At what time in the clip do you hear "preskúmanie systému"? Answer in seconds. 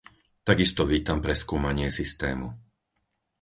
1.25-2.47